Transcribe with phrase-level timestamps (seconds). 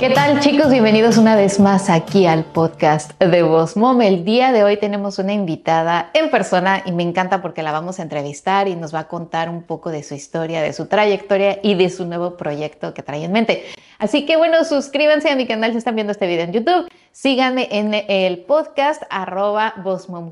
[0.00, 0.70] ¿Qué tal chicos?
[0.70, 4.00] Bienvenidos una vez más aquí al podcast de Voz Mom.
[4.00, 7.98] El día de hoy tenemos una invitada en persona y me encanta porque la vamos
[7.98, 11.58] a entrevistar y nos va a contar un poco de su historia, de su trayectoria
[11.62, 13.66] y de su nuevo proyecto que trae en mente.
[13.98, 16.88] Así que bueno, suscríbanse a mi canal si están viendo este video en YouTube.
[17.12, 19.74] Síganme en el podcast arroba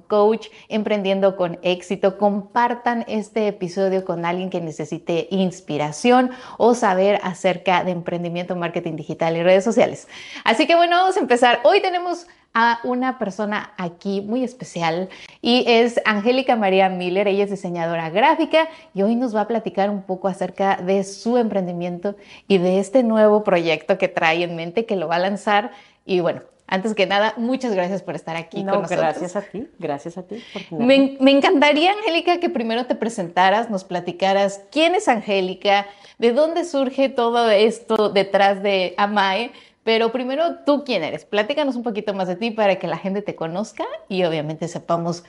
[0.07, 2.17] Coach, emprendiendo con éxito.
[2.17, 9.37] Compartan este episodio con alguien que necesite inspiración o saber acerca de emprendimiento, marketing digital
[9.37, 10.07] y redes sociales.
[10.45, 11.61] Así que bueno, vamos a empezar.
[11.65, 15.09] Hoy tenemos a una persona aquí muy especial
[15.43, 17.27] y es Angélica María Miller.
[17.27, 21.39] Ella es diseñadora gráfica y hoy nos va a platicar un poco acerca de su
[21.39, 22.15] emprendimiento
[22.47, 25.73] y de este nuevo proyecto que trae en mente que lo va a lanzar.
[26.07, 29.01] Y bueno, antes que nada, muchas gracias por estar aquí no, con nosotros.
[29.01, 30.43] Gracias a ti, gracias a ti.
[30.71, 35.87] me, me, encantaría, Angélica, que primero te presentaras, nos platicaras quién es Angélica,
[36.19, 39.51] de dónde surge todo esto detrás de Amae,
[39.83, 41.25] pero primero, ¿tú quién eres?
[41.25, 45.25] Platícanos un poquito más de ti para que la gente te conozca y obviamente sepamos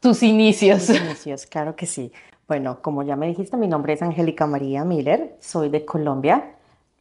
[0.00, 0.86] tus inicios.
[0.86, 2.12] Tus inicios, claro que sí.
[2.46, 6.56] Bueno, como ya me dijiste, mi nombre es Angélica María Miller, soy de Colombia.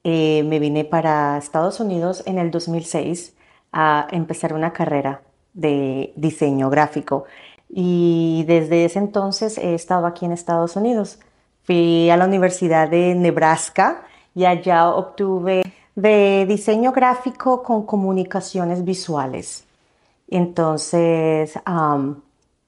[0.06, 3.36] Eh, me vine para Estados Unidos en el 2006
[3.72, 5.22] a empezar una carrera
[5.54, 7.26] de diseño gráfico
[7.70, 11.20] y desde ese entonces he estado aquí en Estados Unidos.
[11.64, 14.04] Fui a la Universidad de Nebraska
[14.36, 15.62] y allá obtuve
[15.96, 19.66] de diseño gráfico con comunicaciones visuales.
[20.30, 21.54] Entonces,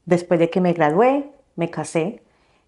[0.06, 2.22] después de que me gradué, me casé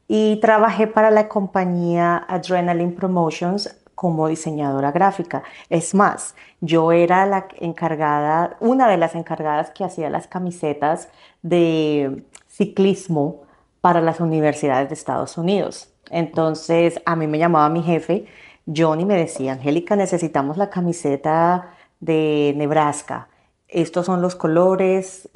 [0.08, 5.44] y trabajé para la compañía Adrenaline Promotions como diseñadora gráfica.
[5.70, 11.10] Es más, yo era la encargada, una de las encargadas que hacía las camisetas
[11.42, 13.42] de ciclismo
[13.82, 15.90] para las universidades de Estados Unidos.
[16.12, 18.28] Entonces, a mí me llamaba mi jefe
[18.74, 23.30] Johnny me decía, Angélica, necesitamos la camiseta de Nebraska.
[23.68, 25.30] Estos son los colores.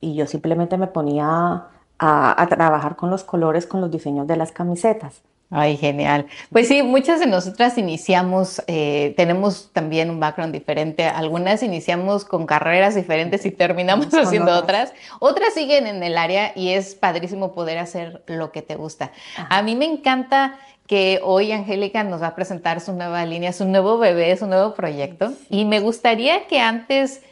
[0.00, 1.66] Y, yo simplemente me ponía
[1.98, 5.22] a, trabajar con los colores, con los diseños de las camisetas.
[5.52, 6.26] Ay, genial.
[6.52, 11.04] Pues sí, muchas de nosotras iniciamos, eh, tenemos también un background diferente.
[11.04, 14.92] Algunas iniciamos con carreras diferentes y terminamos haciendo otras.
[15.18, 19.10] Otras siguen en el área y es padrísimo poder hacer lo que te gusta.
[19.48, 20.56] A mí me encanta
[20.86, 24.74] que hoy Angélica nos va a presentar su nueva línea, su nuevo bebé, su nuevo
[24.74, 25.32] proyecto.
[25.48, 27.22] Y me gustaría que antes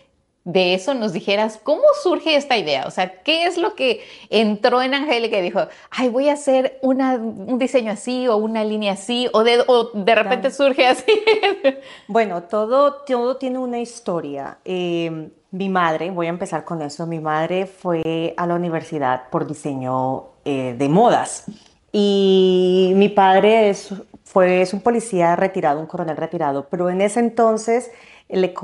[0.48, 4.00] de eso nos dijeras cómo surge esta idea, o sea, qué es lo que
[4.30, 5.60] entró en Angélica y dijo,
[5.90, 10.50] ay, voy a hacer un diseño así o una línea así, o de, de repente
[10.50, 11.12] surge así.
[12.08, 14.56] bueno, todo, todo tiene una historia.
[14.64, 19.46] Em, mi madre, voy a empezar con eso, mi madre fue a la universidad por
[19.46, 21.44] diseño eh, de modas.
[21.92, 23.92] Y mi padre es,
[24.24, 27.90] fue, es un policía retirado, un coronel retirado, pero en ese entonces
[28.30, 28.54] le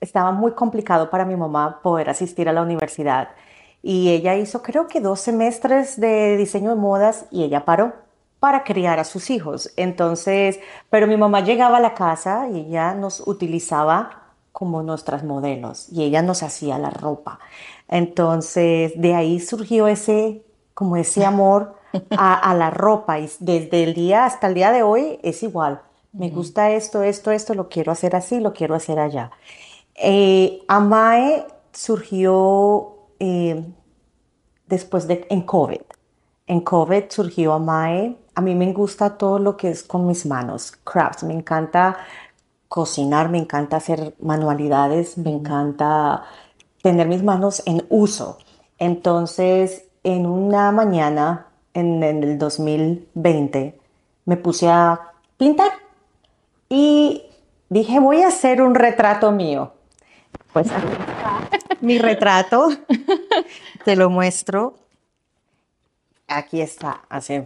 [0.00, 3.28] estaba muy complicado para mi mamá poder asistir a la universidad.
[3.82, 7.92] Y ella hizo creo que dos semestres de diseño de modas y ella paró
[8.40, 9.72] para criar a sus hijos.
[9.76, 10.60] Entonces,
[10.90, 14.22] pero mi mamá llegaba a la casa y ella nos utilizaba
[14.52, 17.38] como nuestras modelos y ella nos hacía la ropa.
[17.88, 20.42] Entonces, de ahí surgió ese,
[20.74, 21.76] como ese amor
[22.10, 25.80] a, la ropa y desde el día hasta el día de hoy es igual.
[26.12, 29.30] Me gusta esto, esto, esto, lo quiero hacer así, lo quiero hacer allá.
[30.00, 33.64] Eh, Amae surgió eh,
[34.66, 35.80] después de, en COVID.
[36.46, 38.16] En COVID surgió Amae.
[38.34, 41.24] A mí me gusta todo lo que es con mis manos, crafts.
[41.24, 41.96] Me encanta
[42.68, 46.24] cocinar, me encanta hacer manualidades, me encanta
[46.82, 48.38] tener mis manos en uso.
[48.78, 53.78] Entonces, en una mañana en, el 2020
[54.24, 55.70] me puse a pintar
[56.68, 57.24] y
[57.68, 59.72] dije, voy a hacer un retrato mío.
[60.52, 61.38] Pues aquí está
[61.80, 62.68] mi retrato,
[63.84, 64.74] te lo muestro.
[66.26, 67.42] Aquí está, así.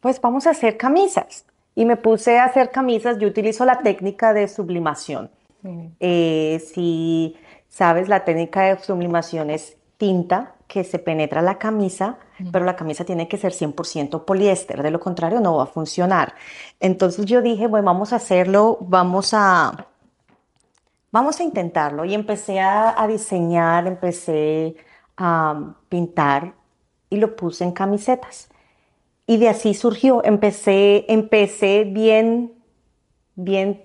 [0.00, 1.44] Pues vamos a hacer camisas.
[1.74, 5.30] Y me puse a hacer camisas, yo utilizo la técnica de sublimación.
[6.00, 7.36] Eh, si
[7.68, 12.18] sabes, la técnica de sublimación es tinta que se penetra la camisa,
[12.52, 16.34] pero la camisa tiene que ser 100% poliéster, de lo contrario no va a funcionar.
[16.80, 19.86] Entonces yo dije, bueno, vamos a hacerlo, vamos a,
[21.16, 22.04] vamos a intentarlo.
[22.04, 24.76] Y empecé a, diseñar, empecé
[25.16, 26.52] a pintar
[27.08, 28.50] y lo puse en camisetas.
[29.26, 32.52] Y de así surgió, empecé, empecé bien,
[33.34, 33.82] bien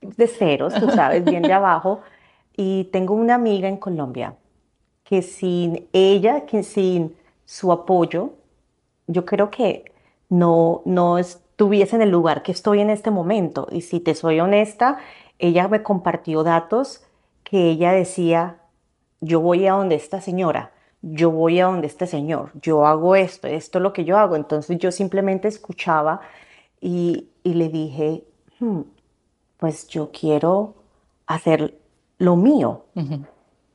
[0.00, 2.00] de ceros, tú sabes, bien de abajo.
[2.56, 4.34] Y tengo una amiga en Colombia
[5.04, 8.32] que sin ella, que sin su apoyo,
[9.06, 9.92] yo creo que
[10.28, 13.68] no, no estuviese en el lugar que estoy en este momento.
[13.70, 14.98] Y si te soy honesta,
[15.38, 17.02] ella me compartió datos
[17.44, 18.58] que ella decía,
[19.20, 23.46] yo voy a donde esta señora, yo voy a donde este señor, yo hago esto,
[23.46, 24.36] esto es lo que yo hago.
[24.36, 26.20] Entonces yo simplemente escuchaba
[26.80, 28.24] y, le dije,
[28.60, 28.80] hmm,
[29.58, 30.74] pues yo quiero
[31.26, 31.78] hacer
[32.18, 32.84] lo mío.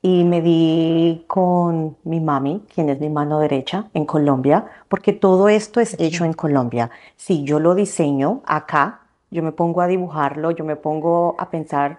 [0.01, 5.48] Y me di con mi mami, quien es mi mano derecha en Colombia, porque todo
[5.48, 6.92] esto es hecho en Colombia.
[7.15, 9.03] Si yo lo diseño acá,
[9.34, 11.98] yo me pongo a dibujarlo, yo me pongo a pensar,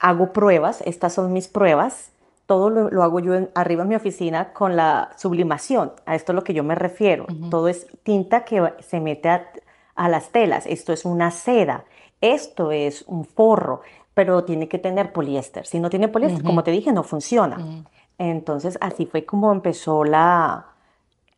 [0.00, 2.10] hago pruebas, estas son mis pruebas,
[2.46, 6.42] todo lo, hago yo arriba en mi oficina con la sublimación, a esto es lo
[6.42, 7.26] que yo me refiero.
[7.50, 11.84] Todo es tinta que se mete a, las telas, esto es una seda,
[12.20, 13.82] esto es un forro,
[14.14, 15.66] pero tiene que tener poliéster.
[15.66, 17.84] Si no tiene poliéster, como te dije, no funciona.
[18.18, 20.66] Entonces así fue como empezó la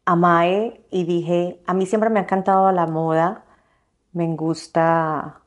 [0.05, 3.45] AMAE y dije, a mí siempre me ha encantado la moda,
[4.13, 5.41] me gusta,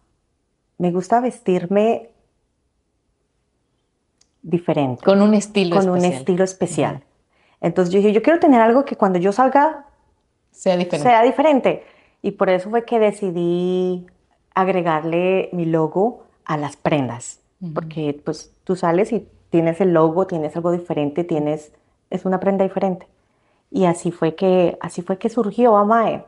[0.77, 2.09] me gusta vestirme
[4.41, 5.03] diferente.
[5.03, 7.03] Con un estilo con un estilo especial.
[7.61, 9.85] Entonces yo dije, yo quiero tener algo que cuando yo salga
[10.51, 11.09] sea diferente.
[11.09, 11.83] sea diferente.
[12.21, 14.05] Y por eso fue que decidí
[14.53, 17.39] agregarle mi logo a las prendas.
[17.73, 21.71] Porque pues tú sales y tienes el logo, tienes algo diferente, tienes,
[22.09, 23.07] es una prenda diferente.
[23.71, 26.23] Y así fue que, así fue que surgió Amae.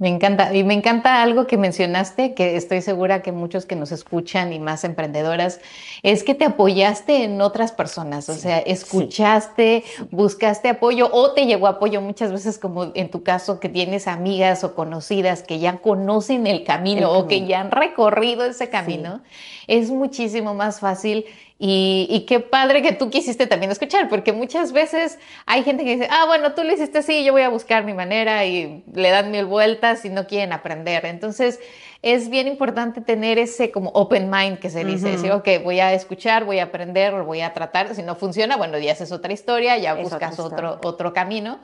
[0.00, 3.92] Me encanta, y me encanta algo que mencionaste, que estoy segura que muchos que nos
[3.92, 5.60] escuchan y más emprendedoras,
[6.02, 11.66] es que te apoyaste en otras personas, o sea, escuchaste, buscaste apoyo o te llegó
[11.66, 16.46] apoyo muchas veces como en tu caso que tienes amigas o conocidas que ya conocen
[16.46, 19.20] el camino, o que ya han recorrido ese camino,
[19.66, 21.26] es muchísimo más fácil
[21.62, 26.08] y, qué padre que tú quisiste también escuchar, porque muchas veces hay gente que dice,
[26.10, 29.30] ah, bueno, tú lo hiciste así, yo voy a buscar mi manera y le dan
[29.30, 31.04] mil vueltas y no quieren aprender.
[31.04, 31.60] Entonces,
[32.00, 35.92] es bien importante tener ese como open mind que se dice, decir, ok, voy a
[35.92, 39.76] escuchar, voy a aprender, voy a tratar, si no funciona, bueno, ya haces otra historia,
[39.76, 41.60] ya buscas otro, otro camino,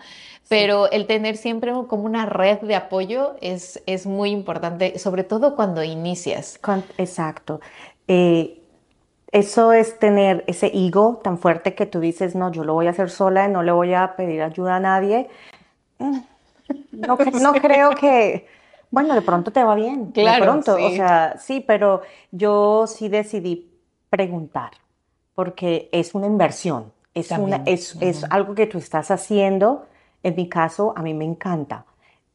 [0.46, 5.56] pero el tener siempre como una red de apoyo es, es muy importante, sobre todo
[5.56, 6.60] cuando inicias.
[6.98, 7.62] Exacto.
[8.08, 8.60] Eh,
[9.36, 12.90] eso es tener ese ego tan fuerte que tú dices, no, yo lo voy a
[12.90, 15.28] hacer sola, y no le voy a pedir ayuda a nadie.
[15.98, 16.18] Mm,
[16.92, 18.46] no, no creo que,
[18.90, 20.12] bueno, de pronto te va bien.
[20.12, 22.00] Claro, de pronto, o sea, sí, pero
[22.30, 23.70] yo sí decidí
[24.08, 24.70] preguntar,
[25.34, 29.84] porque es una inversión, es, una, es, es algo que tú estás haciendo.
[30.22, 31.84] En mi caso, a mí me encanta.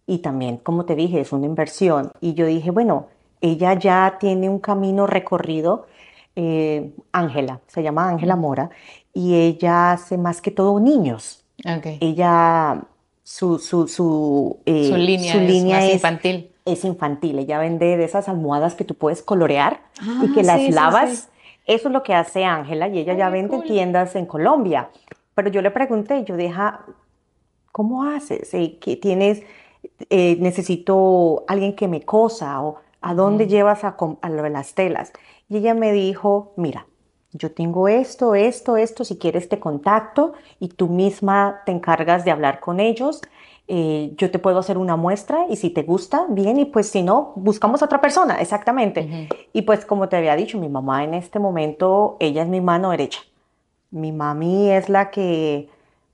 [0.05, 2.11] Y también, como te dije, es una inversión.
[2.21, 3.07] Y yo dije, bueno,
[3.41, 5.87] ella ya tiene un camino recorrido
[6.35, 8.69] eh, Ángela, se llama Ángela Mora,
[9.13, 11.45] y ella hace más que todo niños.
[11.99, 12.83] Ella,
[13.23, 16.51] su, su, su, eh, línea, es, infantil.
[16.65, 20.69] Es infantil, ella vende de esas almohadas que tú puedes colorear y ah, que las
[20.69, 21.29] lavas.
[21.67, 24.89] Eso es lo que hace Ángela y ella ya vende en tiendas en Colombia.
[25.35, 26.85] Pero yo le pregunté, yo deja,
[27.71, 28.53] ¿cómo haces?
[28.53, 29.43] Eh, ¿Qué tienes?
[30.09, 35.11] necesito alguien que me cosa o a dónde llevas a, a las telas.
[35.51, 36.87] Y ella me dijo, mira,
[37.33, 40.31] yo tengo esto, esto, esto, si quieres te contacto
[40.61, 43.19] y tú misma te encargas de hablar con ellos.
[43.67, 47.03] Eh, yo te puedo hacer una muestra y si te gusta, bien, y pues si
[47.03, 49.27] no, buscamos a otra persona, exactamente.
[49.51, 52.91] Y pues como te había dicho, mi mamá en este momento, ella es mi mano
[52.91, 53.19] derecha.
[53.89, 55.67] Mi mami es la que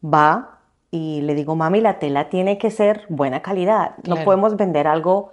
[0.04, 3.98] va y le digo, mami, la tela tiene que ser buena calidad.
[4.08, 5.32] No podemos vender algo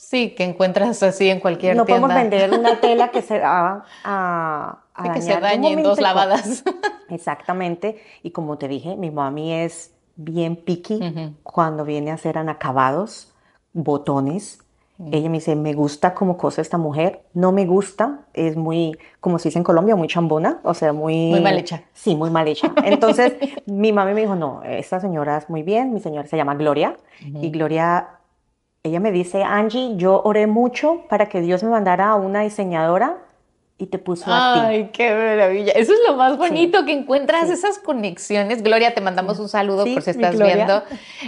[0.00, 2.00] Sí, que encuentras así en cualquier no tienda.
[2.00, 4.78] No podemos vender una tela que se va a,
[5.12, 6.64] que se dañe en dos lavadas.
[7.10, 8.02] Exactamente.
[8.22, 13.34] Y como te dije, mi mami es bien picky cuando viene a hacer anacabados,
[13.74, 14.60] botones.
[15.12, 19.38] Ella me dice, me gusta como cosa esta mujer, no me gusta, es muy, como
[19.38, 21.30] se dice en Colombia, muy chambona, o sea, muy...
[21.30, 21.84] Muy mal hecha.
[21.94, 22.70] Sí, muy mal hecha.
[22.84, 26.54] Entonces, mi mami me dijo, no, esta señora es muy bien, mi señora se llama
[26.54, 28.19] Gloria, y Gloria
[28.82, 33.18] ella me dice, Angie, yo oré mucho para que Dios me mandara a una diseñadora
[33.76, 34.60] y te puso a ti.
[34.62, 35.72] Ay, qué maravilla.
[35.72, 38.62] Eso es lo más bonito, que encuentras esas conexiones.
[38.62, 40.82] Gloria, te mandamos un saludo por si estás viendo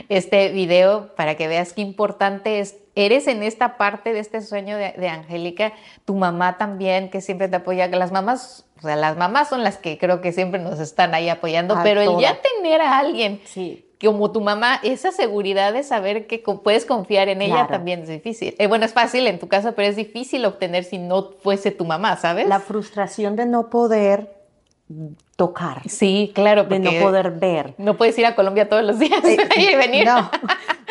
[0.08, 2.76] este video para que veas qué importante es.
[2.94, 5.72] Eres en esta parte de este sueño de, Angélica,
[6.04, 7.86] tu mamá también, que siempre te apoya.
[7.88, 11.30] Las mamás, o sea, las mamás son las que creo que siempre nos están ahí
[11.30, 16.26] apoyando, pero el ya tener a alguien sí como tu mamá, esa seguridad de saber
[16.26, 18.54] que puedes confiar en ella también es difícil.
[18.58, 21.84] Eh, bueno, es fácil en tu caso, pero es difícil obtener si no fuese tu
[21.84, 22.48] mamá, ¿sabes?
[22.48, 24.42] La frustración de no poder
[25.36, 25.82] tocar.
[25.88, 26.64] Sí, claro.
[26.64, 27.74] De no poder ver.
[27.78, 30.06] No puedes ir a Colombia todos los días eh, y venir.
[30.06, 30.30] No,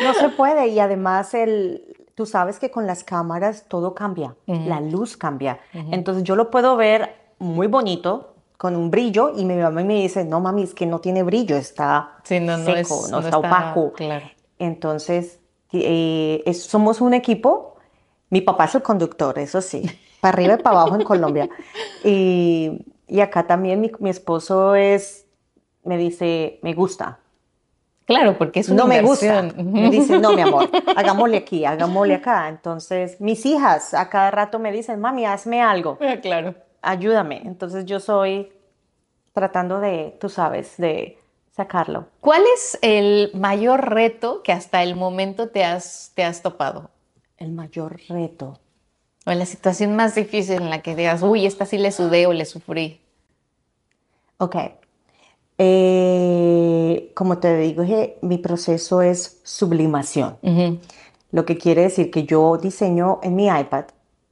[0.02, 0.68] no se puede.
[0.68, 5.60] Y además el, tú sabes que con las cámaras todo cambia, la luz cambia.
[5.72, 8.31] Entonces yo lo puedo ver muy bonito,
[8.62, 11.56] con un brillo, y mi mamá me dice, no mami, es que no tiene brillo,
[11.56, 13.92] está seco, no, está, opaco.
[14.56, 15.40] Entonces,
[15.72, 17.74] eh, somos un equipo,
[18.30, 19.82] mi papá es el conductor, eso sí,
[20.20, 21.48] para arriba y para abajo en Colombia.
[22.04, 25.26] Y, y acá también mi, mi esposo es,
[25.82, 27.18] me dice, me gusta,
[28.04, 29.42] Claro, porque es una No me gusta.
[29.42, 32.48] Me dicen, no, mi amor, hagámosle aquí, hagámosle acá.
[32.48, 35.98] Entonces, mis hijas a cada rato me dicen, mami, hazme algo.
[36.00, 36.54] Ah, claro.
[36.82, 37.42] Ayúdame.
[37.44, 38.52] Entonces, yo soy
[39.32, 41.18] tratando de, tú sabes, de
[41.52, 42.06] sacarlo.
[42.20, 46.90] ¿Cuál es el mayor reto que hasta el momento te has, te has topado?
[47.36, 48.58] El mayor reto.
[49.24, 52.32] O la situación más difícil en la que digas, uy, esta sí le sudé o
[52.32, 53.00] le sufrí.
[54.38, 54.56] Ok.
[55.58, 57.84] Eh, como te digo,
[58.22, 60.38] mi proceso es sublimación.
[61.30, 63.84] Lo que quiere decir que yo diseño en mi iPad,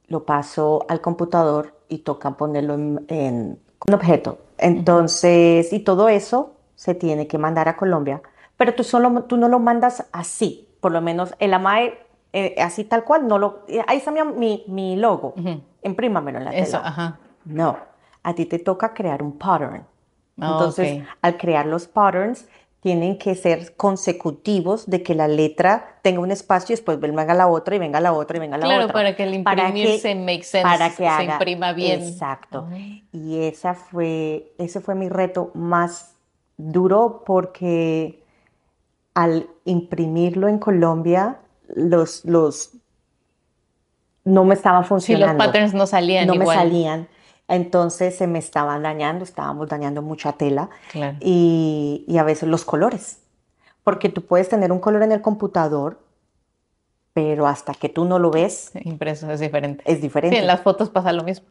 [0.07, 4.39] lo paso al computador y toca ponerlo en, un objeto.
[4.57, 8.21] Entonces, y todo eso se tiene que mandar a Colombia,
[8.55, 11.99] pero tú, solo, tú no lo mandas así, por lo menos el AMAE,
[12.31, 15.33] eh, así tal cual, no lo, ahí está mi, mi, logo,
[15.83, 17.19] imprímamelo en la tela.
[17.43, 17.77] No,
[18.23, 19.85] a ti te toca crear un pattern.
[20.39, 22.47] Ah, Entonces, al crear los patterns,
[22.81, 27.47] tienen que ser consecutivos de que la letra tenga un espacio y después venga la
[27.47, 28.77] otra y venga la otra y venga la otra.
[28.77, 32.01] Claro, para que el imprimir se make sense, para que se imprima bien.
[32.01, 32.67] Exacto.
[33.13, 36.15] Y esa fue, ese fue mi reto más
[36.57, 38.23] duro porque
[39.13, 42.71] al imprimirlo en Colombia, los, los
[44.23, 45.33] no me estaba funcionando.
[45.33, 47.07] Sí, los patterns no salían No me salían.
[47.51, 50.69] Entonces se me estaban dañando, estábamos dañando mucha tela
[51.19, 53.19] y, a veces los colores.
[53.83, 55.99] Porque tú puedes tener un color en el computador,
[57.11, 58.71] pero hasta que tú no lo ves.
[58.85, 59.83] Impreso es diferente.
[59.85, 60.37] Es diferente.
[60.37, 61.45] Sí, en las fotos pasa lo mismo.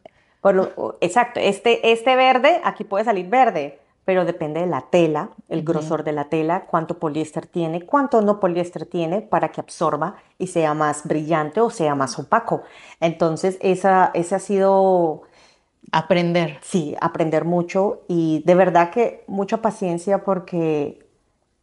[1.01, 6.03] exacto, este, este verde, aquí puede salir verde, pero depende de la tela, el grosor
[6.03, 10.73] de la tela, cuánto poliéster tiene, cuánto no poliéster tiene para que absorba y sea
[10.73, 12.63] más brillante o sea más opaco.
[12.99, 15.29] Entonces, esa, ese ha sido
[15.91, 16.59] Aprender.
[16.61, 21.05] Sí, aprender mucho y de verdad que mucha paciencia porque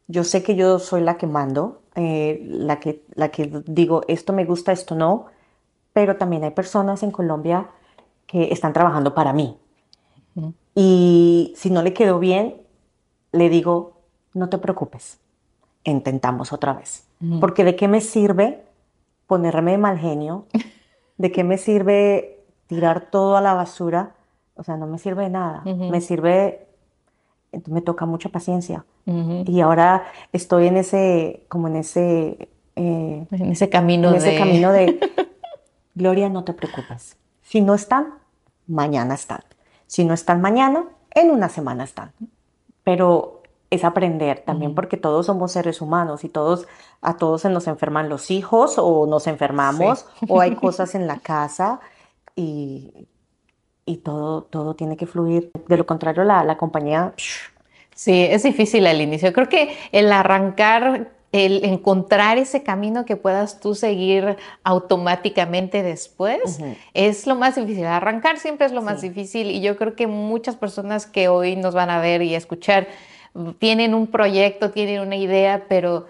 [0.07, 4.33] yo sé que yo soy la que mando, eh, la, que, la que digo esto
[4.33, 5.27] me gusta, esto no,
[5.93, 7.69] pero también hay personas en Colombia
[8.27, 9.57] que están trabajando para mí.
[10.75, 12.55] Y si no le quedó bien,
[13.33, 13.95] le digo,
[14.35, 15.19] no te preocupes,
[15.83, 17.05] intentamos otra vez.
[17.41, 18.63] Porque de qué me sirve
[19.27, 20.47] ponerme de mal genio,
[21.19, 22.38] de qué me sirve
[22.69, 24.13] tirar todo a la basura
[24.59, 25.63] o sea, no me sirve de nada.
[25.65, 26.67] Me sirve,
[27.67, 28.85] me toca mucha paciencia.
[29.07, 32.51] Y ahora estoy en ese, como en ese...
[32.77, 35.01] Eh, en ese camino en ese camino de,
[35.95, 37.17] Gloria, no te preocupes.
[37.43, 38.15] Si no están,
[38.69, 39.41] mañana están.
[39.87, 42.13] Si no están mañana, en una semana están.
[42.85, 46.67] Pero es aprender también porque todos somos seres humanos y todos
[47.01, 51.19] a todos se nos enferman los hijos o nos enfermamos o hay cosas en la
[51.19, 51.81] casa
[52.39, 53.09] y
[53.89, 55.51] y todo, todo tiene que fluir.
[55.67, 57.15] De lo contrario, la, la compañía...
[57.95, 59.33] Sí, es difícil al inicio.
[59.33, 66.61] Creo que el arrancar el encontrar ese camino que puedas tú seguir automáticamente después
[66.95, 67.85] es lo más difícil.
[67.85, 71.75] Arrancar siempre es lo más difícil y yo creo que muchas personas que hoy nos
[71.75, 72.87] van a ver y escuchar
[73.59, 76.07] tienen un proyecto, tienen una idea, pero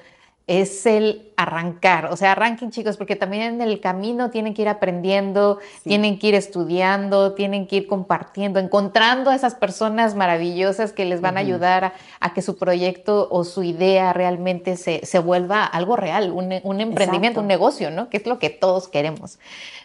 [0.48, 2.06] es el arrancar.
[2.06, 6.28] O sea, arranquen chicos, porque también en el camino tienen que ir aprendiendo, tienen que
[6.28, 11.40] ir estudiando, tienen que ir compartiendo, encontrando a esas personas maravillosas que les van a
[11.40, 17.40] ayudar a, que su proyecto o su idea realmente se, vuelva algo real, un, emprendimiento,
[17.40, 18.08] un negocio, ¿no?
[18.08, 19.38] Que es lo que todos queremos.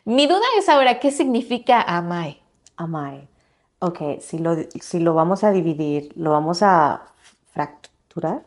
[0.06, 2.40] Mi duda es ahora, ¿qué significa AMAE?
[2.78, 3.28] AMAE.
[3.80, 7.02] Ok, si lo, si lo vamos a dividir, lo vamos a
[7.52, 8.44] fracturar.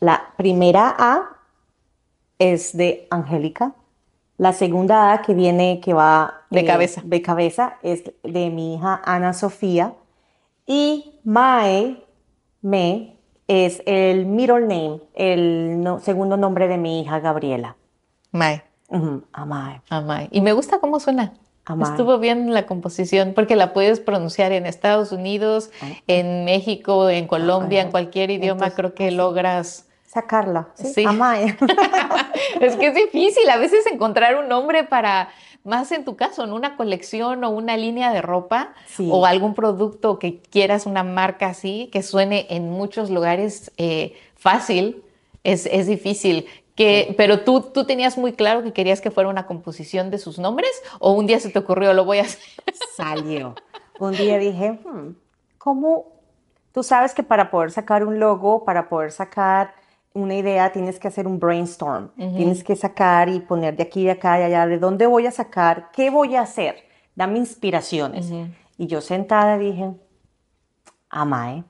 [0.00, 1.35] La primera A
[2.38, 3.74] es de Angélica.
[4.38, 7.02] La segunda A que viene, que va de cabeza.
[7.04, 9.94] De cabeza, es de mi hija Ana Sofía.
[10.66, 12.04] Y Mae,
[12.60, 13.16] Me,
[13.48, 17.76] es el middle name, el segundo nombre de mi hija Gabriela.
[18.32, 18.62] Mae.
[19.32, 19.82] Amae.
[19.88, 20.28] Amae.
[20.30, 21.32] Y me gusta cómo suena.
[21.64, 21.90] Amae.
[21.90, 25.88] Estuvo bien la composición porque la puedes pronunciar en Estados Unidos, ah.
[26.06, 28.70] en México, en Colombia, en cualquier idioma.
[28.70, 29.85] creo que logras
[30.16, 30.68] sacarla.
[30.74, 31.04] Sí, sí.
[32.60, 35.28] es que es difícil a veces encontrar un nombre para,
[35.62, 40.18] más en tu caso, en una colección o una línea de ropa o algún producto
[40.18, 45.02] que quieras, una marca así, que suene en muchos lugares eh, fácil,
[45.44, 46.46] es, es difícil.
[46.74, 50.38] Que, pero tú, tú tenías muy claro que querías que fuera una composición de sus
[50.38, 52.40] nombres o un día se te ocurrió, lo voy a hacer.
[52.96, 53.54] Salió.
[53.98, 55.14] Un día dije, hmm,
[55.58, 56.06] ¿cómo?
[56.72, 59.74] Tú sabes que para poder sacar un logo, para poder sacar
[60.16, 62.10] una idea, tienes que hacer un brainstorm.
[62.16, 65.30] Tienes que sacar y poner de aquí, de acá, y allá, de dónde voy a
[65.30, 66.76] sacar, qué voy a hacer.
[67.14, 68.32] Dame inspiraciones.
[68.78, 69.92] Y yo sentada dije,
[71.10, 71.64] Amae.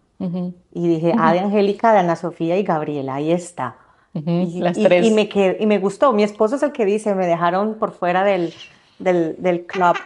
[0.72, 3.76] Y dije, A de Angélica, de Ana Sofía y Gabriela, ahí está.
[4.14, 5.04] y, Las tres.
[5.04, 6.12] Y, me y me gustó.
[6.12, 8.54] Mi esposo es el que dice, me dejaron por fuera del,
[8.98, 9.96] del, del club.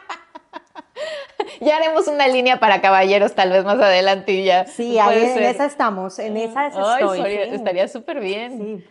[1.60, 4.66] Ya haremos una línea para caballeros tal vez más adelante y ya.
[4.66, 7.36] Sí, ahí en esa estamos, en esa estoy.
[7.36, 8.58] Estaría súper bien.
[8.58, 8.84] Sí.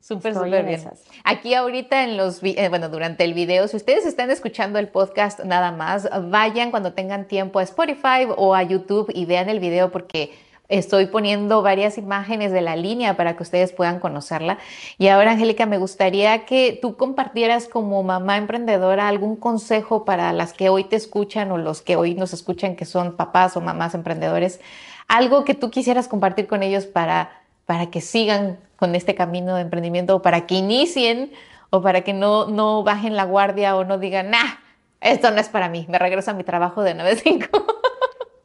[0.00, 0.82] Súper, súper bien.
[1.24, 5.40] Aquí ahorita en los, eh, bueno, durante el video, si ustedes están escuchando el podcast
[5.44, 9.90] nada más, vayan cuando tengan tiempo a Spotify o a YouTube y vean el video
[9.90, 10.34] porque
[10.68, 14.58] estoy poniendo varias imágenes de la línea para que ustedes puedan conocerla.
[14.98, 20.52] Y ahora, Angélica, me gustaría que tú compartieras como mamá emprendedora algún consejo para las
[20.52, 23.94] que hoy te escuchan o los que hoy nos escuchan que son papás o mamás
[23.94, 24.60] emprendedores,
[25.08, 29.62] algo que tú quisieras compartir con ellos para para que sigan con este camino de
[29.62, 31.32] emprendimiento o para que inicien
[31.70, 34.58] o para que no, no bajen la guardia o no digan, nah,
[35.00, 37.63] esto no es para mí, me regreso a mi trabajo de 9 a 5.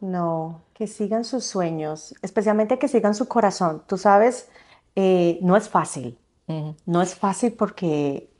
[0.01, 3.83] No, que sigan sus sueños, especialmente que sigan su corazón.
[3.87, 4.49] Tú sabes,
[4.95, 6.17] eh, no es fácil.
[6.87, 8.31] No es fácil porque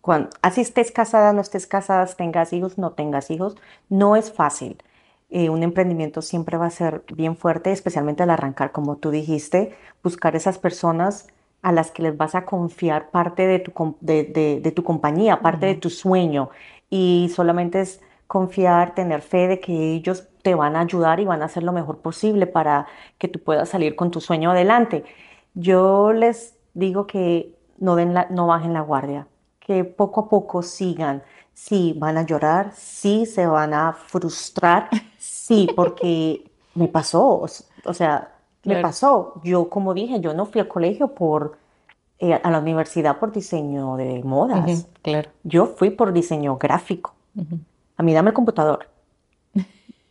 [0.00, 3.56] cuando, así estés casada, no estés casada, tengas hijos, no tengas hijos,
[3.88, 4.82] no es fácil.
[5.30, 9.76] Eh, un emprendimiento siempre va a ser bien fuerte, especialmente al arrancar, como tú dijiste,
[10.02, 11.28] buscar esas personas
[11.62, 15.74] a las que les vas a confiar parte de tu, de, tu compañía, parte de
[15.76, 16.50] tu sueño.
[16.88, 21.42] Y solamente es confiar, tener fe de que ellos te van a ayudar y van
[21.42, 22.86] a hacer lo mejor posible para
[23.18, 25.04] que tú puedas salir con tu sueño adelante.
[25.54, 29.26] Yo les digo que no, den no bajen la guardia,
[29.58, 31.22] que poco a poco sigan.
[31.52, 34.88] Sí, van a llorar, sí, se van a frustrar,
[35.50, 37.44] Sí, porque me pasó,
[37.84, 38.32] o sea,
[38.64, 39.34] me pasó.
[39.42, 41.58] Yo, como dije, yo no fui al colegio por,
[42.18, 44.86] eh, a la universidad por diseño de modas.
[45.02, 45.30] claro.
[45.42, 47.14] Yo fui por diseño gráfico.
[47.96, 48.86] A mí dame el computador.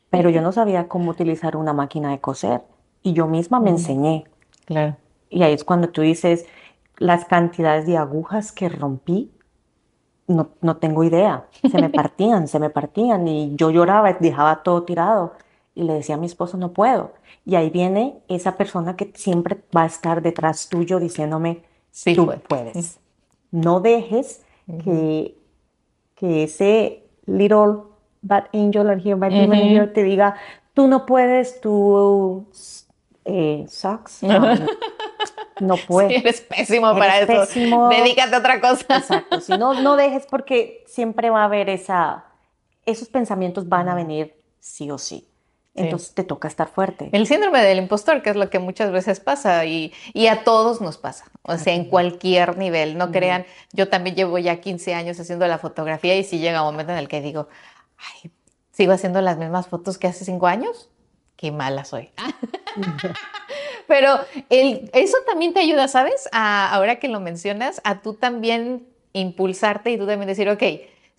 [0.09, 2.61] Pero yo no sabía cómo utilizar una máquina de coser.
[3.01, 4.25] Y yo misma me enseñé.
[4.65, 4.95] Claro.
[5.29, 6.45] Y ahí es cuando tú dices,
[6.97, 9.31] las cantidades de agujas que rompí,
[10.27, 11.47] no, no, tengo idea.
[11.69, 15.33] Se me partían, se me partían y yo lloraba, dejaba todo tirado
[15.75, 17.13] y le decía a mi esposo, no puedo.
[17.45, 22.31] Y ahí viene esa persona que siempre va a estar detrás tuyo diciéndome, sí, tú
[22.47, 22.99] puedes.
[23.51, 24.43] No dejes
[24.83, 25.35] que,
[26.15, 27.88] que ese little
[28.21, 30.35] bad angel or here, bad uh te diga,
[30.73, 32.45] tú no puedes, tú
[33.25, 34.23] eh, sucks.
[35.59, 36.21] no puedes.
[36.21, 37.45] eres pésimo para eso.
[37.89, 38.97] Dedícate a otra cosa.
[38.97, 39.41] Exacto.
[39.41, 42.25] Si no, no dejes porque siempre va a haber esa,
[42.85, 45.25] esos pensamientos van a venir sí o sí.
[45.75, 47.09] Entonces te toca estar fuerte.
[47.13, 50.81] El síndrome del impostor, que es lo que muchas veces pasa y, y a todos
[50.81, 52.97] nos pasa, o sea, en cualquier nivel.
[52.97, 56.71] No crean, yo también llevo ya 15 años haciendo la fotografía y si llega un
[56.73, 57.47] momento en el que digo,
[57.99, 58.31] ay,
[58.71, 60.89] sigo haciendo las mismas fotos que hace cinco años,
[61.35, 62.11] qué mala soy.
[63.87, 66.29] Pero el, eso también te ayuda, ¿sabes?
[66.31, 70.63] A, ahora que lo mencionas, a tú también impulsarte y tú también decir, ok,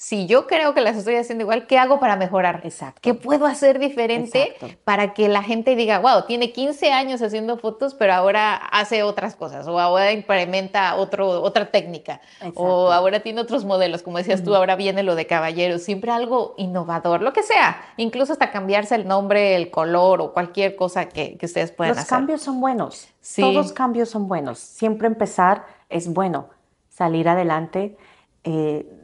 [0.01, 2.63] si yo creo que las estoy haciendo igual, ¿qué hago para mejorar?
[2.65, 3.01] Exacto.
[3.03, 7.93] ¿Qué puedo hacer diferente para que la gente diga, wow, tiene 15 años haciendo fotos,
[7.93, 12.23] pero ahora hace otras cosas, o ahora implementa otro, otra técnica,
[12.55, 16.55] o ahora tiene otros modelos, como decías tú, ahora viene lo de caballeros, siempre algo
[16.57, 21.37] innovador, lo que sea, incluso hasta cambiarse el nombre, el color o cualquier cosa que,
[21.43, 22.05] ustedes puedan hacer.
[22.05, 26.49] Los cambios son buenos, todos los cambios son buenos, siempre empezar es bueno,
[26.89, 27.99] salir adelante.
[28.45, 28.97] Eh,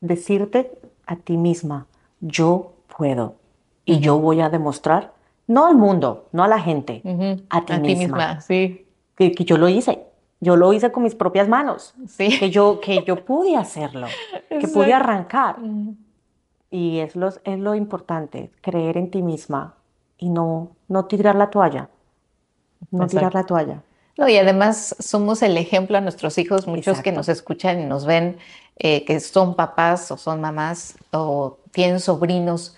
[0.00, 1.86] decirte a ti misma,
[2.20, 3.34] yo puedo
[3.84, 5.12] y yo voy a demostrar,
[5.46, 7.02] no al mundo, no a la gente,
[7.48, 8.40] a ti misma.
[8.40, 8.84] sí.
[9.16, 10.06] Que, yo lo hice,
[10.40, 12.38] yo lo hice con mis propias manos, sí.
[12.38, 14.06] que, yo, que yo pude hacerlo,
[14.48, 15.56] que pude arrancar.
[16.70, 19.74] Y es lo, es lo importante, creer en ti misma
[20.18, 21.88] y no, no tirar la toalla,
[22.90, 23.82] no tirar la toalla.
[24.18, 28.04] No, y además somos el ejemplo a nuestros hijos, muchos que nos escuchan y nos
[28.04, 28.36] ven,
[28.76, 32.76] eh, que son papás o son mamás o tienen sobrinos.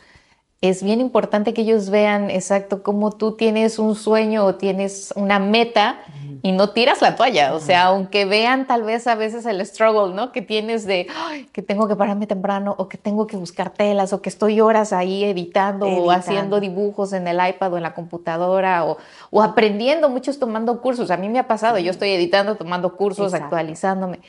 [0.63, 5.39] Es bien importante que ellos vean exacto cómo tú tienes un sueño o tienes una
[5.39, 6.01] meta
[6.43, 7.55] y no tiras la toalla.
[7.55, 10.33] O sea, aunque vean tal vez a veces el struggle, ¿no?
[10.33, 11.07] Que tienes de
[11.53, 14.93] que tengo que pararme temprano o que tengo que buscar telas o que estoy horas
[14.93, 18.99] ahí editando, o haciendo dibujos en el iPad o en la computadora o,
[19.31, 21.11] o, aprendiendo, muchos tomando cursos.
[21.11, 24.21] A mí me ha pasado, yo estoy editando, tomando cursos, actualizándome.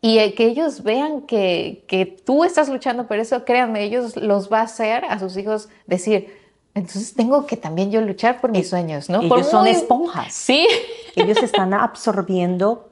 [0.00, 4.60] Y que ellos vean que, que tú estás luchando por eso, créanme, ellos los va
[4.60, 6.32] a hacer a sus hijos decir,
[6.76, 9.22] entonces tengo que también yo luchar por mis sueños, ¿no?
[9.22, 10.34] Ellos son esponjas.
[10.34, 10.68] Sí.
[11.16, 12.90] Ellos están absorbiendo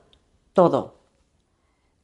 [0.55, 0.95] todo.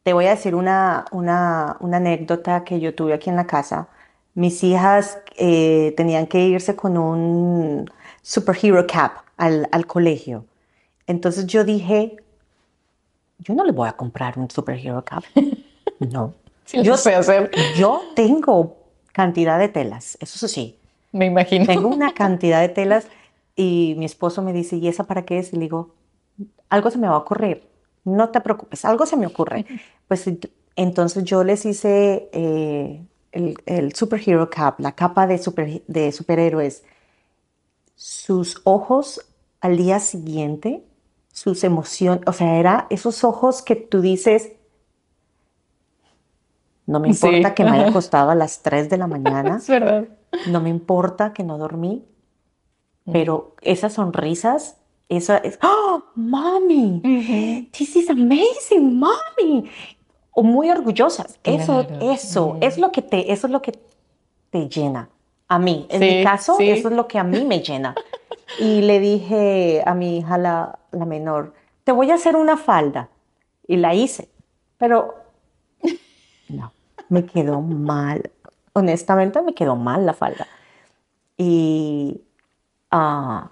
[0.02, 3.88] Te voy a decir una, una, una, anécdota que yo tuve aquí en la casa.
[4.34, 10.44] Mis hijas eh, tenían que irse con un superhero cap al, al colegio.
[11.06, 12.16] Entonces yo dije,
[13.40, 15.24] yo no le voy a comprar un superhero cap.
[15.98, 16.33] No.
[16.72, 17.50] yo, sé hacer.
[17.76, 18.79] yo tengo
[19.12, 20.79] cantidad de telas, eso sí.
[21.12, 21.66] Me imagino.
[21.66, 23.07] Tengo una cantidad de telas
[23.55, 25.53] y mi esposo me dice, ¿y esa para qué es?
[25.53, 25.94] Y le digo,
[26.70, 27.68] algo se me va a ocurrir,
[28.05, 29.66] no te preocupes, algo se me ocurre.
[30.09, 30.29] Pues
[30.74, 33.00] entonces yo les hice eh,
[33.31, 36.83] el, el, superhero cap, la capa de, super, de superhéroes.
[37.94, 39.24] Sus ojos
[39.61, 40.83] al día siguiente
[41.40, 44.53] sus emociones, o sea, era esos ojos que tú dices,
[46.85, 49.57] no me importa que me haya acostado a las 3 de la mañana.
[49.62, 50.05] es verdad.
[50.48, 52.05] No me importa que no dormí,
[53.07, 53.12] mm.
[53.12, 54.76] pero esas sonrisas,
[55.09, 57.00] eso es, ¡Oh, mami!
[57.72, 59.64] This is amazing, mami.
[60.33, 61.40] O muy orgullosas.
[61.42, 63.72] Eso, eso, es lo que te, eso es lo que
[64.50, 65.09] te llena.
[65.48, 67.94] A mí, en mi caso, eso es lo que a mí me llena.
[68.59, 73.09] Y le dije a mi hija la, la menor, te voy a hacer una falda.
[73.66, 74.29] Y la hice,
[74.79, 75.14] pero
[76.48, 76.72] no,
[77.09, 78.31] me quedó mal.
[78.72, 80.46] Honestamente me quedó mal la falda.
[81.37, 82.20] Y,
[82.90, 83.50] ah,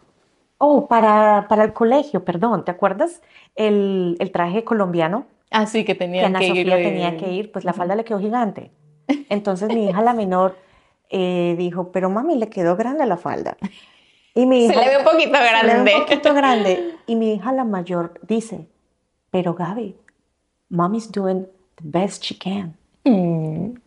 [0.59, 3.23] oh, para, para el colegio, perdón, ¿te acuerdas
[3.55, 5.27] el, el traje colombiano?
[5.51, 8.19] Ah, sí, que tenía que, Ana Sofía tenía que ir, pues la falda le quedó
[8.19, 8.71] gigante.
[9.29, 10.57] Entonces mi hija la menor
[11.11, 13.57] eh, dijo, pero mami, le quedó grande la falda.
[14.39, 15.61] Y mi hija, se le ve un poquito grande.
[15.61, 16.95] Se le ve un poquito grande.
[17.07, 18.69] Y mi hija la mayor dice,
[19.33, 19.97] pero Gaby,
[20.69, 22.77] mommy's doing the best she can.
[23.05, 23.81] Mm.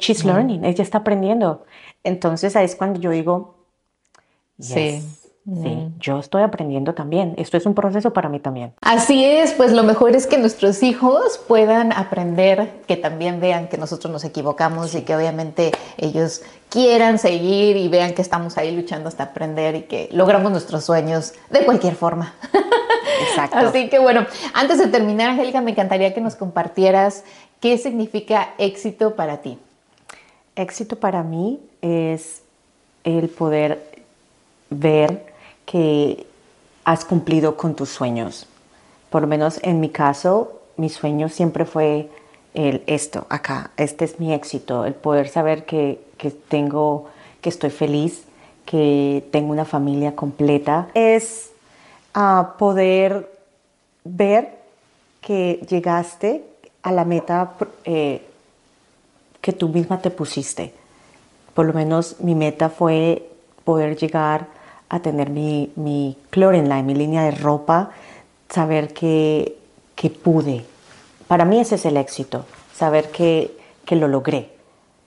[0.00, 1.66] she's learning, ella está aprendiendo.
[2.02, 3.54] Entonces ahí es cuando yo digo,
[4.58, 5.00] sí.
[5.46, 7.34] Sí, yo estoy aprendiendo también.
[7.36, 8.72] Esto es un proceso para mí también.
[8.80, 13.76] Así es, pues lo mejor es que nuestros hijos puedan aprender, que también vean que
[13.76, 19.08] nosotros nos equivocamos y que obviamente ellos quieran seguir y vean que estamos ahí luchando
[19.08, 22.32] hasta aprender y que logramos nuestros sueños de cualquier forma.
[23.28, 23.58] Exacto.
[23.58, 27.22] Así que bueno, antes de terminar, Angélica, me encantaría que nos compartieras
[27.60, 29.58] qué significa éxito para ti.
[30.56, 32.42] Éxito para mí es
[33.04, 33.92] el poder
[34.70, 35.33] ver
[35.64, 36.26] que
[36.84, 38.46] has cumplido con tus sueños.
[39.10, 42.10] Por lo menos en mi caso, mi sueño siempre fue
[42.54, 47.06] el esto, acá, este es mi éxito, el poder saber que, que tengo,
[47.40, 48.24] que estoy feliz,
[48.64, 50.88] que tengo una familia completa.
[50.94, 51.50] Es
[52.16, 53.30] uh, poder
[54.04, 54.58] ver
[55.20, 56.44] que llegaste
[56.82, 58.26] a la meta eh,
[59.40, 60.72] que tú misma te pusiste.
[61.54, 63.30] Por lo menos mi meta fue
[63.64, 64.46] poder llegar
[64.94, 67.90] a tener mi, mi line, mi línea de ropa,
[68.48, 69.58] saber que,
[69.96, 70.64] que pude.
[71.26, 74.52] Para mí ese es el éxito, saber que, que lo logré.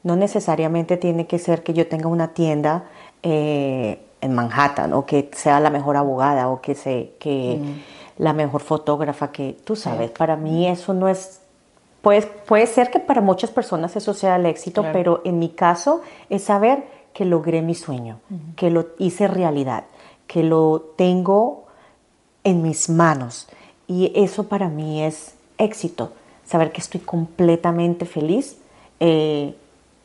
[0.03, 2.83] No necesariamente tiene que ser que yo tenga una tienda
[3.23, 8.23] eh, en Manhattan o que sea la mejor abogada o que, sé, que mm.
[8.23, 10.11] la mejor fotógrafa que tú sabes.
[10.11, 11.39] Para mí eso no es...
[12.01, 16.01] Puede, puede ser que para muchas personas eso sea el éxito, pero en mi caso
[16.29, 18.19] es saber que logré mi sueño,
[18.55, 19.85] que lo hice realidad,
[20.27, 21.65] que lo tengo
[22.43, 23.47] en mis manos.
[23.87, 26.11] Y eso para mí es éxito,
[26.45, 28.57] saber que estoy completamente feliz,
[28.99, 29.55] eh,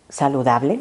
[0.08, 0.80] saludable,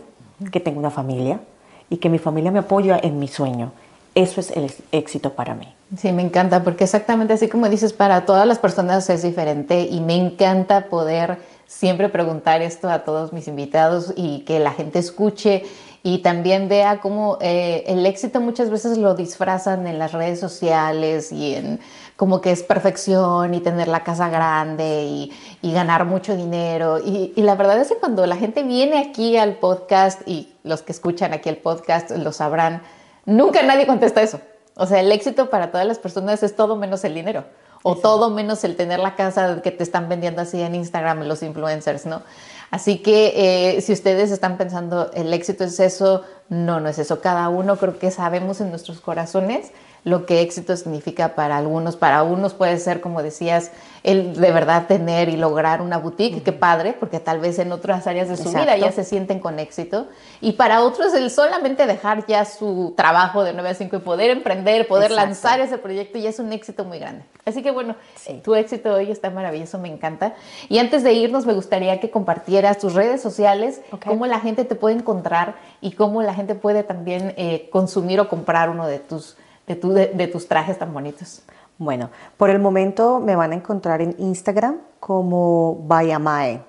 [0.53, 1.41] que tengo una familia
[1.89, 3.73] y que mi familia me apoya en mi sueño.
[4.15, 5.67] Eso es el éxito para mí.
[5.97, 9.99] Sí, me encanta, porque exactamente así como dices, para todas las personas es diferente y
[9.99, 15.63] me encanta poder siempre preguntar esto a todos mis invitados y que la gente escuche
[16.03, 21.31] y también vea cómo eh, el éxito muchas veces lo disfrazan en las redes sociales
[21.31, 21.79] y en
[22.15, 25.31] como que es perfección y tener la casa grande y,
[25.71, 26.99] ganar mucho dinero.
[26.99, 30.83] Y, y, la verdad es que cuando la gente viene aquí al podcast y los
[30.83, 32.83] que escuchan aquí el podcast lo sabrán,
[33.25, 34.39] nunca nadie contesta eso.
[34.75, 37.45] O sea, el éxito para todas las personas es todo menos el dinero.
[37.83, 41.41] o todo menos el tener la casa que te están vendiendo así en Instagram los
[41.41, 42.21] influencers, ¿no?
[42.71, 43.33] Así que
[43.75, 47.19] eh, si ustedes están pensando el éxito es eso, no, no es eso.
[47.19, 49.71] Cada uno creo que sabemos en nuestros corazones
[50.03, 51.95] lo que éxito significa para algunos.
[51.95, 53.71] Para unos puede ser, como decías,
[54.03, 58.07] el de verdad tener y lograr una boutique, qué padre, porque tal vez en otras
[58.07, 60.07] áreas de su vida ya se sienten con éxito.
[60.39, 64.31] Y para otros el solamente dejar ya su trabajo de 9 a 5 y poder
[64.31, 67.23] emprender, poder lanzar ese proyecto ya es un éxito muy grande.
[67.45, 67.95] Así que bueno,
[68.43, 70.33] tu éxito hoy está maravilloso, me encanta.
[70.67, 74.73] Y antes de irnos me gustaría que compartieras tus redes sociales, cómo la gente te
[74.73, 79.37] puede encontrar y cómo la gente puede también eh, consumir o comprar uno de tus
[79.75, 81.43] de, tus trajes tan bonitos?
[81.77, 86.61] Bueno, por el momento me van a encontrar en Instagram como Bayamae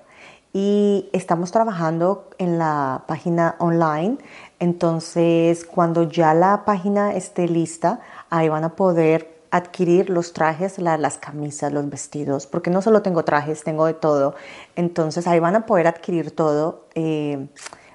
[0.53, 4.17] y estamos trabajando en la página online.
[4.59, 11.17] Entonces, cuando ya la página esté lista, ahí van a poder adquirir los trajes, las
[11.17, 14.35] camisas, los vestidos, porque no solo tengo trajes, tengo de todo.
[14.75, 17.47] Entonces, ahí van a poder adquirir todo eh,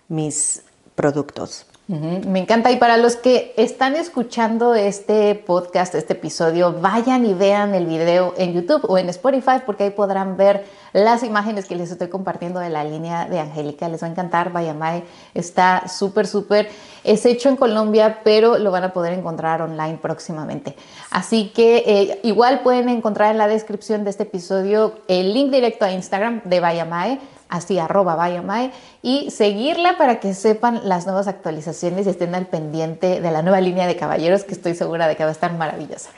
[0.08, 0.62] mis
[0.94, 1.66] productos.
[1.88, 2.70] Me encanta.
[2.70, 8.35] Y para los que están escuchando este podcast, este episodio, vayan y vean el video
[8.37, 12.61] en YouTube o en Spotify porque ahí podrán ver las imágenes que les estoy compartiendo
[12.61, 13.88] de la línea de Angélica.
[13.88, 14.53] Les va a encantar.
[14.53, 16.68] Bayamay está súper, súper.
[17.05, 20.77] Es hecho en Colombia, pero lo van a poder encontrar online próximamente.
[21.11, 25.87] Así que eh, igual pueden encontrar en la descripción de este episodio el link directo
[25.87, 32.06] a Instagram de Bayamae así arroba Bayamae, y seguirla para que sepan las nuevas actualizaciones
[32.06, 35.22] y estén al pendiente de la nueva línea de caballeros que estoy segura de que
[35.24, 36.11] va a estar maravillosa.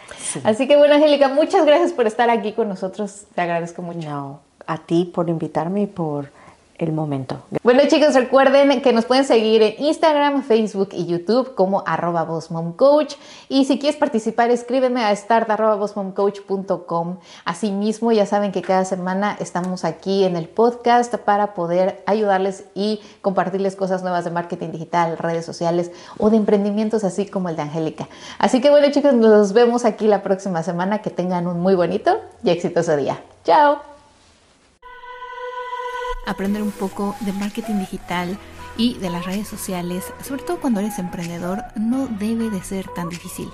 [0.44, 3.24] Así que bueno, Angélica, muchas gracias por estar aquí con nosotros.
[3.34, 4.40] Te agradezco mucho.
[4.66, 6.30] a ti por invitarme y por
[6.84, 7.38] el momento.
[7.62, 12.26] Bueno chicos, recuerden que nos pueden seguir en Instagram, Facebook y YouTube como arroba
[12.76, 13.14] Coach.
[13.48, 17.16] Y si quieres participar, escríbeme a start.bossmomcoach.com.
[17.44, 23.00] Asimismo, ya saben que cada semana estamos aquí en el podcast para poder ayudarles y
[23.22, 27.62] compartirles cosas nuevas de marketing digital, redes sociales o de emprendimientos así como el de
[27.62, 28.08] Angélica.
[28.38, 31.02] Así que bueno chicos, nos vemos aquí la próxima semana.
[31.02, 33.22] Que tengan un muy bonito y exitoso día.
[33.44, 33.89] Chao
[36.26, 38.38] aprender un poco de marketing digital
[38.76, 43.08] y de las redes sociales, sobre todo cuando eres emprendedor, no debe de ser tan
[43.08, 43.50] difícil.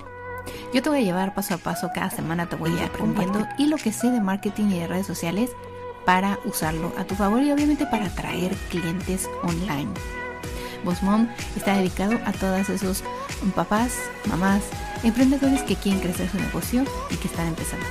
[0.73, 3.45] Yo te voy a llevar paso a paso, cada semana te voy a ir aprendiendo
[3.57, 5.51] y lo que sé de marketing y de redes sociales
[6.05, 9.91] para usarlo a tu favor y obviamente para atraer clientes online.
[11.01, 13.03] Mom está dedicado a todos esos
[13.55, 13.93] papás,
[14.25, 14.63] mamás,
[15.03, 17.85] emprendedores que quieren crecer su negocio y que están empezando.